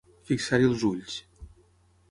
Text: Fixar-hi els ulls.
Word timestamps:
Fixar-hi 0.29 0.69
els 0.69 0.87
ulls. 0.89 1.19